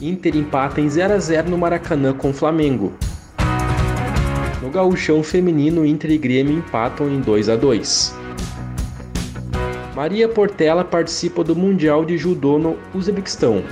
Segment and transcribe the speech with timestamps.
[0.00, 2.92] Inter empata em 0 a 0 no Maracanã com Flamengo.
[4.62, 8.14] No gauchão feminino, Inter e Grêmio empatam em 2 a 2.
[9.96, 13.64] Maria Portela participa do Mundial de Judô no Uzbequistão.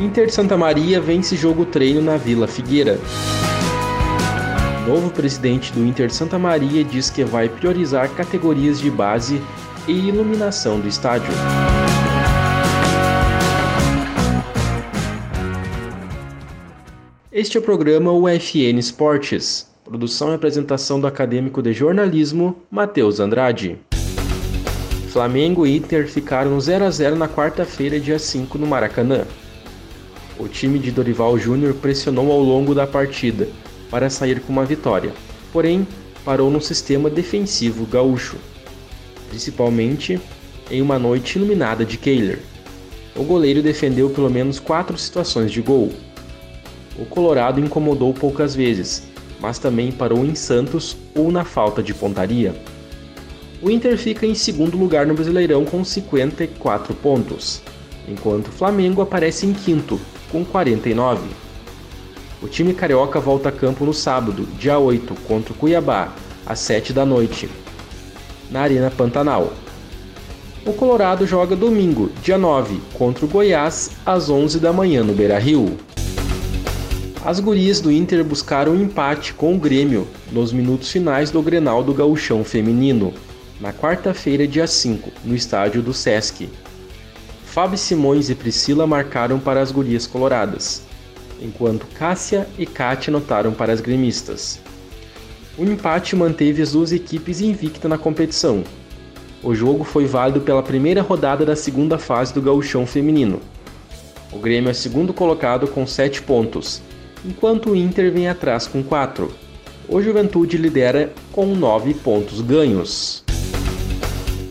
[0.00, 2.98] Inter Santa Maria vence jogo treino na Vila Figueira.
[4.88, 9.40] Novo presidente do Inter Santa Maria diz que vai priorizar categorias de base
[9.86, 11.32] e iluminação do estádio.
[17.36, 19.66] Este é o programa UFN Esportes.
[19.84, 23.76] Produção e apresentação do acadêmico de jornalismo Matheus Andrade.
[25.08, 29.26] Flamengo e Inter ficaram no 0 a 0 na quarta-feira, dia 5, no Maracanã.
[30.38, 33.48] O time de Dorival Júnior pressionou ao longo da partida
[33.90, 35.12] para sair com uma vitória,
[35.52, 35.84] porém
[36.24, 38.36] parou no sistema defensivo gaúcho,
[39.28, 40.20] principalmente
[40.70, 42.38] em uma noite iluminada de Kehler.
[43.16, 45.92] O goleiro defendeu pelo menos quatro situações de gol,
[46.98, 49.04] o Colorado incomodou poucas vezes,
[49.40, 52.54] mas também parou em Santos ou na falta de pontaria.
[53.60, 57.62] O Inter fica em segundo lugar no Brasileirão com 54 pontos,
[58.08, 61.28] enquanto o Flamengo aparece em quinto com 49.
[62.42, 66.12] O time carioca volta a campo no sábado, dia 8, contra o Cuiabá,
[66.44, 67.48] às 7 da noite,
[68.50, 69.52] na Arena Pantanal.
[70.66, 75.76] O Colorado joga domingo, dia 9, contra o Goiás, às 11 da manhã no Beira-Rio.
[77.24, 81.82] As gurias do Inter buscaram um empate com o Grêmio nos minutos finais do Grenal
[81.82, 83.14] do Gauchão Feminino,
[83.58, 86.50] na quarta-feira, dia 5, no estádio do Sesc.
[87.46, 90.82] Fábio Simões e Priscila marcaram para as gurias coloradas,
[91.40, 94.60] enquanto Cássia e Kátia anotaram para as gremistas.
[95.56, 98.62] O empate manteve as duas equipes invictas na competição.
[99.42, 103.40] O jogo foi válido pela primeira rodada da segunda fase do Gauchão Feminino.
[104.30, 106.82] O Grêmio é segundo colocado com 7 pontos
[107.24, 109.32] enquanto o Inter vem atrás com 4.
[109.88, 113.24] O Juventude lidera com 9 pontos ganhos.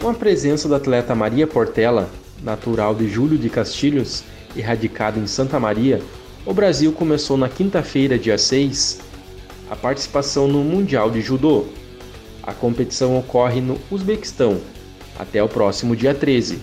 [0.00, 2.10] Com a presença da atleta Maria Portela,
[2.42, 4.24] natural de Júlio de Castilhos
[4.56, 6.00] e radicada em Santa Maria,
[6.44, 9.00] o Brasil começou na quinta-feira, dia 6,
[9.70, 11.66] a participação no Mundial de Judô.
[12.42, 14.60] A competição ocorre no Uzbequistão
[15.18, 16.58] até o próximo dia 13.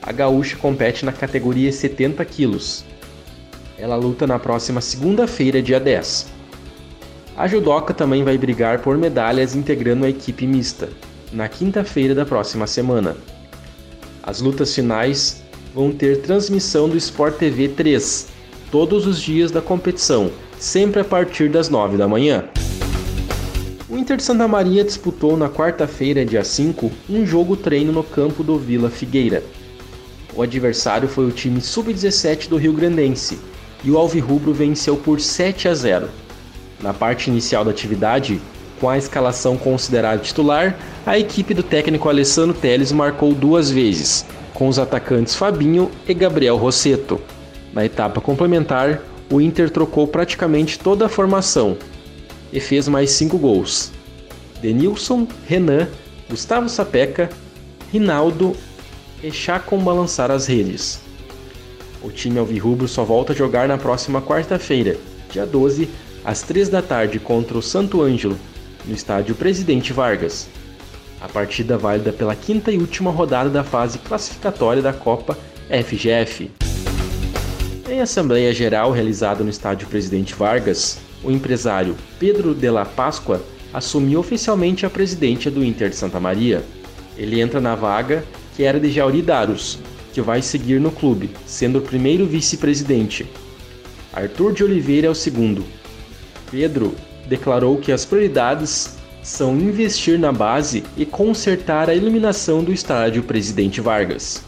[0.00, 2.84] A gaúcha compete na categoria 70 quilos
[3.84, 6.28] ela luta na próxima segunda-feira, dia 10.
[7.36, 10.88] A judoca também vai brigar por medalhas integrando a equipe mista,
[11.30, 13.14] na quinta-feira da próxima semana.
[14.22, 18.28] As lutas finais vão ter transmissão do Sport TV 3,
[18.70, 22.44] todos os dias da competição, sempre a partir das 9 da manhã.
[23.86, 28.42] O Inter de Santa Maria disputou na quarta-feira, dia 5, um jogo treino no campo
[28.42, 29.42] do Vila Figueira.
[30.34, 33.38] O adversário foi o time sub-17 do Rio Grandense,
[33.84, 36.08] e o Alvirrubro venceu por 7 a 0.
[36.80, 38.40] Na parte inicial da atividade,
[38.80, 44.68] com a escalação considerada titular, a equipe do técnico Alessandro Teles marcou duas vezes, com
[44.68, 47.20] os atacantes Fabinho e Gabriel Rosseto.
[47.72, 51.76] Na etapa complementar, o Inter trocou praticamente toda a formação
[52.52, 53.90] e fez mais cinco gols.
[54.60, 55.88] Denilson, Renan,
[56.28, 57.28] Gustavo Sapeca,
[57.92, 58.56] Rinaldo
[59.22, 61.00] e Chacon balançar as redes.
[62.04, 64.98] O time alvirrubro só volta a jogar na próxima quarta-feira,
[65.30, 65.88] dia 12,
[66.22, 68.38] às 3 da tarde contra o Santo Ângelo,
[68.84, 70.46] no estádio Presidente Vargas.
[71.18, 75.38] A partida válida pela quinta e última rodada da fase classificatória da Copa
[75.70, 76.50] FGF.
[77.88, 83.40] Em assembleia geral realizada no estádio Presidente Vargas, o empresário Pedro de la Páscoa
[83.72, 86.62] assumiu oficialmente a presidência do Inter de Santa Maria.
[87.16, 88.22] Ele entra na vaga
[88.54, 89.78] que era de Jauri Daros,
[90.14, 93.26] que vai seguir no clube, sendo o primeiro vice-presidente.
[94.12, 95.64] Arthur de Oliveira é o segundo.
[96.48, 96.94] Pedro
[97.28, 103.80] declarou que as prioridades são investir na base e consertar a iluminação do estádio Presidente
[103.80, 104.40] Vargas.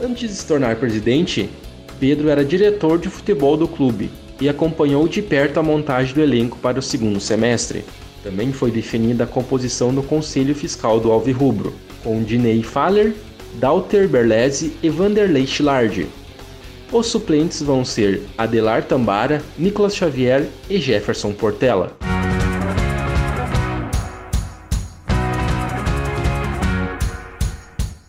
[0.00, 1.50] Antes de se tornar presidente,
[1.98, 4.10] Pedro era diretor de futebol do clube
[4.40, 7.84] e acompanhou de perto a montagem do elenco para o segundo semestre.
[8.22, 11.74] Também foi definida a composição do Conselho Fiscal do Alvirrubro,
[12.04, 13.14] com Dinei Faller,
[13.54, 16.06] Dalter Berlese e Vanderlei Schilard.
[16.92, 21.96] Os suplentes vão ser Adelar Tambara, Nicolas Xavier e Jefferson Portela.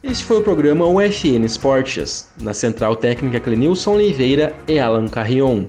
[0.01, 5.65] Este foi o programa UFN Esportes, na central técnica Clenilson Oliveira e Alan Carrion,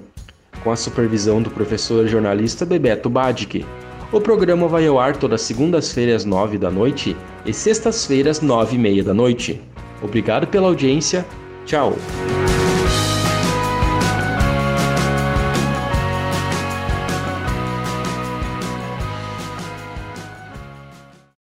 [0.65, 3.67] com a supervisão do professor jornalista Bebeto Badic.
[4.13, 7.17] O programa vai ao ar todas segundas-feiras, nove da noite
[7.47, 9.61] e sextas-feiras, nove e meia da noite.
[10.03, 11.25] Obrigado pela audiência.
[11.65, 11.95] Tchau.